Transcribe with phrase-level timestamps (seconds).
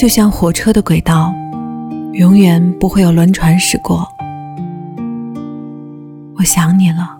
[0.00, 1.30] 就像火车的轨道，
[2.14, 4.08] 永远不会有轮船驶过。
[6.38, 7.18] 我想你了，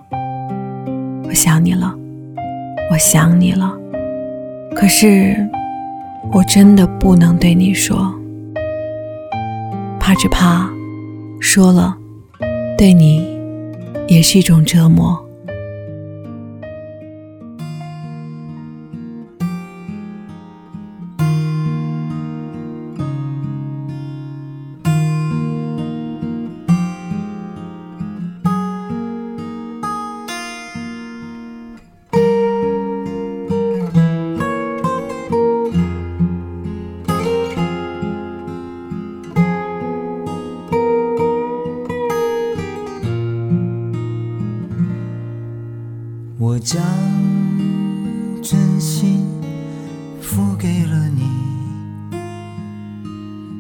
[1.29, 1.95] 我想你了，
[2.91, 3.71] 我想你了，
[4.75, 5.47] 可是
[6.33, 8.15] 我真的不能对你说，
[9.99, 10.67] 怕只怕
[11.39, 11.95] 说了，
[12.79, 13.39] 对你
[14.09, 15.23] 也是一种折磨。
[46.63, 46.79] 将
[48.43, 49.27] 真心
[50.21, 51.23] 付给了你，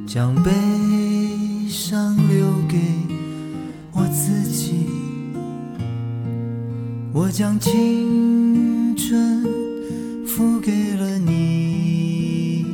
[0.06, 0.50] 将悲
[1.66, 2.76] 伤留给
[3.92, 4.86] 我自己。
[7.12, 9.46] 我将青春
[10.26, 12.66] 付给了你，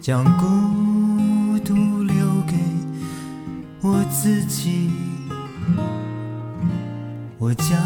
[0.00, 2.14] 将孤独留
[2.46, 2.54] 给
[3.82, 4.90] 我自己。
[7.40, 7.78] 我将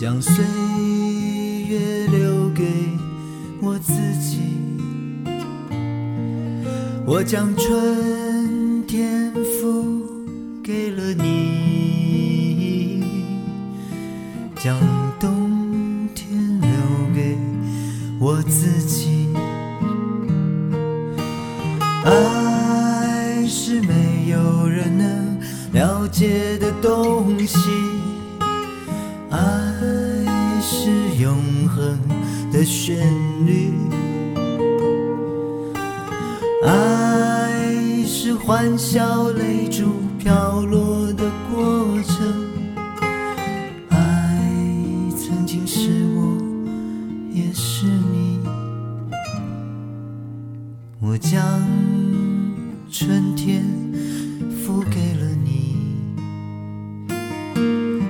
[0.00, 0.32] 将岁
[1.68, 2.64] 月留给
[3.60, 4.40] 我自己。
[7.04, 10.00] 我将春天付
[10.64, 13.04] 给了你，
[14.56, 14.74] 将
[15.20, 16.70] 冬天留
[17.14, 17.36] 给
[18.18, 19.28] 我自己。
[22.06, 25.38] 爱是没有人能
[25.74, 27.58] 了解的东西，
[32.52, 32.96] 的旋
[33.46, 33.72] 律，
[36.66, 39.86] 爱是欢笑泪珠
[40.18, 42.26] 飘落的过程，
[43.88, 43.96] 爱
[45.16, 46.36] 曾经是我，
[47.32, 48.40] 也是你。
[51.00, 51.40] 我将
[52.90, 53.64] 春天
[54.64, 55.76] 付给了你，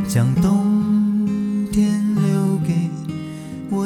[0.09, 0.80] 将冬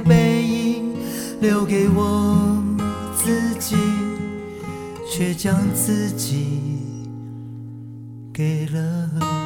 [0.00, 0.94] 背影
[1.40, 2.62] 留给我
[3.16, 3.76] 自己，
[5.10, 6.78] 却将自己
[8.32, 9.43] 给了。